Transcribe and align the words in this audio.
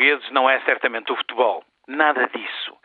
portugueses 0.00 0.30
não 0.30 0.48
é 0.48 0.60
certamente 0.60 1.12
o 1.12 1.16
futebol. 1.16 1.64
Nada 1.86 2.26
disso. 2.28 2.76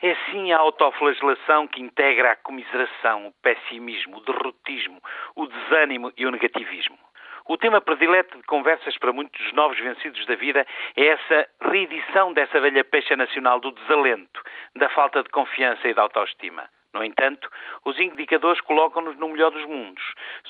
É 0.00 0.14
sim 0.30 0.52
a 0.52 0.58
autoflagelação 0.58 1.66
que 1.66 1.82
integra 1.82 2.32
a 2.32 2.36
comiseração, 2.36 3.26
o 3.26 3.32
pessimismo, 3.42 4.18
o 4.18 4.20
derrotismo, 4.20 5.00
o 5.36 5.46
desânimo 5.46 6.12
e 6.16 6.26
o 6.26 6.30
negativismo. 6.30 6.98
O 7.46 7.56
tema 7.56 7.80
predileto 7.80 8.36
de 8.36 8.44
conversas 8.44 8.96
para 8.98 9.12
muitos 9.12 9.40
dos 9.42 9.52
novos 9.52 9.78
vencidos 9.78 10.24
da 10.26 10.36
vida 10.36 10.66
é 10.96 11.06
essa 11.06 11.48
reedição 11.60 12.32
dessa 12.32 12.60
velha 12.60 12.84
pecha 12.84 13.16
nacional 13.16 13.58
do 13.58 13.72
desalento, 13.72 14.40
da 14.76 14.88
falta 14.90 15.22
de 15.22 15.28
confiança 15.28 15.88
e 15.88 15.94
da 15.94 16.02
autoestima. 16.02 16.68
No 16.94 17.02
entanto, 17.02 17.48
os 17.84 17.98
indicadores 17.98 18.60
colocam-nos 18.60 19.16
no 19.16 19.28
melhor 19.28 19.50
dos 19.50 19.64
mundos. 19.64 20.04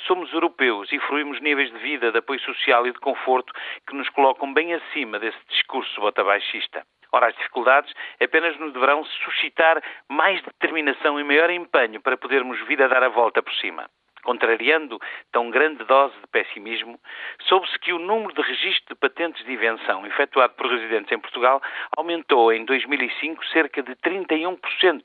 Somos 0.06 0.32
europeus 0.32 0.90
e 0.92 0.98
fruímos 0.98 1.40
níveis 1.40 1.70
de 1.70 1.78
vida, 1.78 2.10
de 2.10 2.18
apoio 2.18 2.40
social 2.40 2.86
e 2.86 2.92
de 2.92 2.98
conforto 2.98 3.52
que 3.86 3.94
nos 3.94 4.08
colocam 4.08 4.52
bem 4.52 4.74
acima 4.74 5.18
desse 5.20 5.38
discurso 5.48 6.00
botabaixista. 6.00 6.84
Ora, 7.12 7.28
as 7.28 7.36
dificuldades 7.36 7.92
apenas 8.20 8.58
nos 8.58 8.72
deverão 8.72 9.04
suscitar 9.04 9.82
mais 10.08 10.42
determinação 10.42 11.20
e 11.20 11.24
maior 11.24 11.50
empenho 11.50 12.00
para 12.00 12.16
podermos 12.16 12.58
vir 12.66 12.82
a 12.82 12.88
dar 12.88 13.02
a 13.04 13.08
volta 13.08 13.42
por 13.42 13.52
cima. 13.54 13.88
Contrariando 14.24 14.98
tão 15.30 15.50
grande 15.50 15.84
dose 15.84 16.14
de 16.20 16.26
pessimismo, 16.28 16.98
soube-se 17.42 17.78
que 17.80 17.92
o 17.92 17.98
número 17.98 18.32
de 18.32 18.40
registro 18.40 18.94
de 18.94 19.00
patentes 19.00 19.44
de 19.44 19.52
invenção 19.52 20.06
efetuado 20.06 20.54
por 20.54 20.70
residentes 20.70 21.12
em 21.12 21.18
Portugal 21.18 21.60
aumentou 21.96 22.52
em 22.52 22.64
2005 22.64 23.44
cerca 23.46 23.82
de 23.82 23.94
31%. 23.96 25.02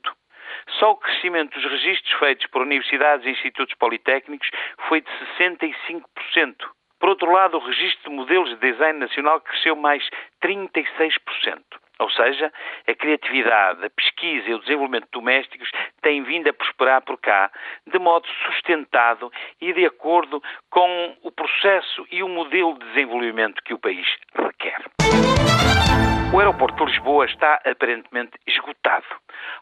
Só 0.78 0.92
o 0.92 0.96
crescimento 0.96 1.58
dos 1.58 1.70
registros 1.70 2.18
feitos 2.18 2.46
por 2.46 2.62
universidades 2.62 3.26
e 3.26 3.30
institutos 3.30 3.74
politécnicos 3.76 4.48
foi 4.88 5.00
de 5.00 5.08
65%. 5.38 6.04
Por 7.00 7.10
outro 7.10 7.30
lado, 7.30 7.56
o 7.56 7.64
registro 7.64 8.10
de 8.10 8.16
modelos 8.16 8.50
de 8.50 8.72
design 8.72 8.98
nacional 8.98 9.40
cresceu 9.40 9.76
mais 9.76 10.02
36%. 10.42 11.62
Ou 12.00 12.10
seja, 12.10 12.52
a 12.86 12.94
criatividade, 12.94 13.84
a 13.84 13.90
pesquisa 13.90 14.48
e 14.48 14.54
o 14.54 14.60
desenvolvimento 14.60 15.08
domésticos 15.10 15.68
têm 16.00 16.22
vindo 16.22 16.48
a 16.48 16.52
prosperar 16.52 17.02
por 17.02 17.18
cá 17.18 17.50
de 17.86 17.98
modo 17.98 18.26
sustentado 18.46 19.32
e 19.60 19.72
de 19.72 19.84
acordo 19.84 20.40
com 20.70 21.16
o 21.22 21.32
processo 21.32 22.06
e 22.12 22.22
o 22.22 22.28
modelo 22.28 22.78
de 22.78 22.86
desenvolvimento 22.86 23.62
que 23.64 23.74
o 23.74 23.78
país 23.78 24.06
requer. 24.32 24.84
O 26.32 26.38
aeroporto 26.38 26.84
de 26.84 26.92
Lisboa 26.92 27.24
está 27.24 27.60
aparentemente 27.64 28.38
esgotado, 28.46 29.06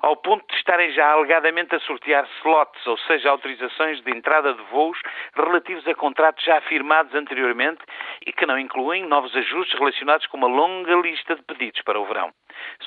ao 0.03 0.17
ponto 0.17 0.47
de 0.49 0.57
estarem 0.57 0.91
já 0.93 1.11
alegadamente 1.11 1.75
a 1.75 1.81
sortear 1.81 2.29
slots, 2.39 2.87
ou 2.87 2.99
seja, 2.99 3.31
autorizações 3.31 4.01
de 4.03 4.11
entrada 4.11 4.55
de 4.55 4.63
voos 4.65 4.99
relativos 5.35 5.87
a 5.87 5.95
contratos 5.95 6.45
já 6.45 6.61
firmados 6.63 7.15
anteriormente 7.15 7.81
e 8.27 8.33
que 8.33 8.47
não 8.47 8.59
incluem 8.59 9.05
novos 9.05 9.35
ajustes 9.37 9.79
relacionados 9.79 10.27
com 10.27 10.37
uma 10.37 10.49
longa 10.49 10.95
lista 10.97 11.35
de 11.35 11.43
pedidos 11.43 11.83
para 11.83 11.99
o 11.99 12.05
verão. 12.05 12.33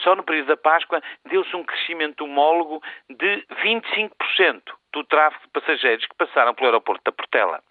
Só 0.04 0.16
no 0.16 0.24
período 0.24 0.48
da 0.48 0.58
Páscoa 0.58 1.02
deu-se 1.30 1.56
um 1.56 1.64
crescimento 1.64 2.24
homólogo 2.24 2.82
de 3.10 3.46
25% 3.64 4.62
do 4.94 5.04
tráfego 5.04 5.44
de 5.46 5.52
passageiros 5.52 6.06
que 6.06 6.16
passaram 6.16 6.54
pelo 6.54 6.68
aeroporto 6.68 7.04
da 7.06 7.12
Portela. 7.12 7.62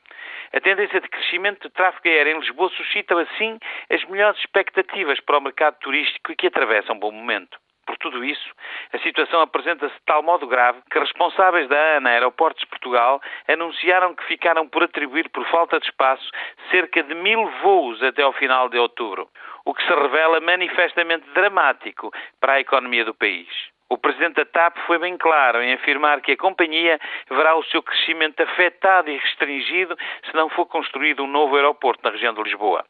A 0.53 0.61
tendência 0.61 1.01
de 1.01 1.09
crescimento 1.09 1.69
de 1.69 1.75
tráfego 1.75 2.09
aéreo 2.09 2.37
em 2.37 2.41
Lisboa 2.41 2.71
suscita, 2.71 3.21
assim, 3.21 3.59
as 3.91 4.03
melhores 4.05 4.39
expectativas 4.41 5.21
para 5.21 5.39
o 5.39 5.43
mercado 5.43 5.77
turístico 5.81 6.35
que 6.37 6.47
atravessa 6.47 6.93
um 6.93 6.99
bom 6.99 7.13
momento. 7.13 7.59
Por 7.89 7.97
tudo 7.97 8.23
isso, 8.23 8.51
a 8.93 8.99
situação 8.99 9.41
apresenta-se 9.41 9.95
de 9.95 10.03
tal 10.05 10.23
modo 10.23 10.47
grave 10.47 10.79
que 10.91 10.99
responsáveis 10.99 11.67
da 11.71 11.97
ANA 11.97 12.11
Aeroportos 12.11 12.63
Portugal 12.67 13.19
anunciaram 13.49 14.15
que 14.15 14.25
ficaram 14.25 14.69
por 14.69 14.83
atribuir, 14.83 15.31
por 15.31 15.43
falta 15.47 15.81
de 15.81 15.87
espaço, 15.87 16.31
cerca 16.71 17.03
de 17.03 17.15
mil 17.15 17.49
voos 17.63 18.03
até 18.03 18.23
ao 18.23 18.35
final 18.35 18.69
de 18.69 18.79
outubro, 18.79 19.27
o 19.65 19.73
que 19.73 19.83
se 19.83 19.95
revela 19.95 20.39
manifestamente 20.39 21.27
dramático 21.31 22.13
para 22.39 22.53
a 22.53 22.61
economia 22.61 23.07
do 23.07 23.15
país. 23.15 23.49
O 23.91 23.97
presidente 23.97 24.35
da 24.35 24.45
TAP 24.45 24.77
foi 24.87 24.99
bem 24.99 25.17
claro 25.17 25.63
em 25.63 25.73
afirmar 25.73 26.21
que 26.21 26.33
a 26.33 26.37
companhia 26.37 27.01
verá 27.31 27.57
o 27.57 27.65
seu 27.65 27.83
crescimento 27.83 28.43
afetado 28.43 29.11
e 29.11 29.17
restringido 29.17 29.97
se 30.25 30.35
não 30.35 30.51
for 30.51 30.67
construído 30.67 31.25
um 31.25 31.27
novo 31.27 31.57
aeroporto 31.57 32.03
na 32.05 32.11
região 32.11 32.35
de 32.35 32.43
Lisboa. 32.43 32.85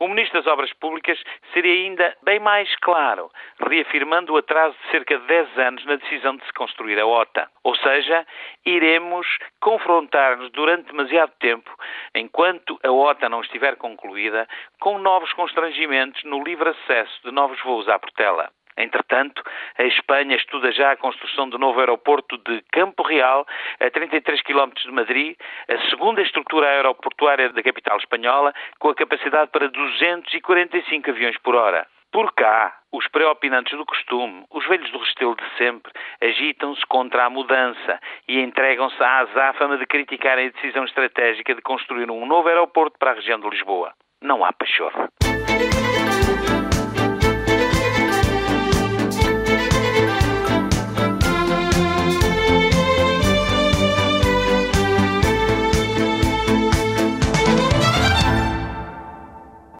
O 0.00 0.08
ministro 0.08 0.40
das 0.40 0.50
Obras 0.50 0.72
Públicas 0.72 1.22
seria 1.52 1.74
ainda 1.74 2.16
bem 2.22 2.38
mais 2.40 2.74
claro, 2.76 3.30
reafirmando 3.60 4.32
o 4.32 4.38
atraso 4.38 4.74
de 4.84 4.90
cerca 4.90 5.18
de 5.18 5.26
10 5.26 5.58
anos 5.58 5.84
na 5.84 5.96
decisão 5.96 6.36
de 6.36 6.46
se 6.46 6.52
construir 6.54 6.98
a 6.98 7.06
OTA. 7.06 7.50
Ou 7.62 7.76
seja, 7.76 8.26
iremos 8.64 9.26
confrontar-nos 9.60 10.50
durante 10.52 10.90
demasiado 10.90 11.32
tempo, 11.40 11.70
enquanto 12.14 12.80
a 12.82 12.90
OTA 12.90 13.28
não 13.28 13.42
estiver 13.42 13.76
concluída, 13.76 14.48
com 14.80 14.96
novos 14.96 15.30
constrangimentos 15.34 16.24
no 16.24 16.42
livre 16.42 16.70
acesso 16.70 17.20
de 17.22 17.30
novos 17.30 17.60
voos 17.62 17.86
à 17.86 17.98
Portela. 17.98 18.50
Entretanto, 18.78 19.42
a 19.76 19.82
Espanha 19.82 20.36
estuda 20.36 20.70
já 20.70 20.92
a 20.92 20.96
construção 20.96 21.48
do 21.48 21.58
novo 21.58 21.80
aeroporto 21.80 22.38
de 22.38 22.62
Campo 22.70 23.02
Real, 23.02 23.44
a 23.80 23.90
33 23.90 24.40
km 24.42 24.70
de 24.84 24.92
Madrid, 24.92 25.36
a 25.68 25.90
segunda 25.90 26.22
estrutura 26.22 26.68
aeroportuária 26.68 27.52
da 27.52 27.62
capital 27.62 27.98
espanhola, 27.98 28.54
com 28.78 28.90
a 28.90 28.94
capacidade 28.94 29.50
para 29.50 29.68
245 29.68 31.10
aviões 31.10 31.36
por 31.38 31.56
hora. 31.56 31.86
Por 32.10 32.32
cá, 32.32 32.74
os 32.90 33.06
preopinantes 33.08 33.76
do 33.76 33.84
costume, 33.84 34.44
os 34.50 34.66
velhos 34.66 34.90
do 34.92 34.98
restelo 34.98 35.36
de 35.36 35.44
sempre, 35.58 35.92
agitam-se 36.22 36.80
contra 36.86 37.26
a 37.26 37.30
mudança 37.30 38.00
e 38.26 38.40
entregam-se 38.40 39.02
à 39.02 39.18
azáfama 39.18 39.76
de 39.76 39.86
criticarem 39.86 40.46
a 40.46 40.50
decisão 40.50 40.84
estratégica 40.84 41.54
de 41.54 41.60
construir 41.60 42.10
um 42.10 42.24
novo 42.24 42.48
aeroporto 42.48 42.98
para 42.98 43.10
a 43.10 43.14
região 43.14 43.38
de 43.40 43.50
Lisboa. 43.50 43.92
Não 44.22 44.42
há 44.42 44.52
pachorra. 44.52 45.10